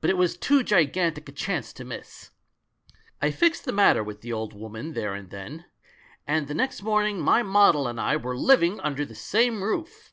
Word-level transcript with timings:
But 0.00 0.10
it 0.10 0.16
was 0.16 0.36
too 0.36 0.64
gigantic 0.64 1.28
a 1.28 1.30
chance 1.30 1.72
to 1.74 1.84
miss. 1.84 2.32
I 3.22 3.30
fixed 3.30 3.66
the 3.66 3.72
matter 3.72 4.02
with 4.02 4.20
the 4.20 4.32
old 4.32 4.52
woman 4.52 4.94
there 4.94 5.14
and 5.14 5.30
then— 5.30 5.64
and 6.26 6.48
the 6.48 6.54
next 6.54 6.82
morning 6.82 7.20
my 7.20 7.44
model 7.44 7.86
and 7.86 8.00
I 8.00 8.16
Were 8.16 8.36
living 8.36 8.80
under 8.80 9.04
the 9.06 9.14
same 9.14 9.62
roof! 9.62 10.12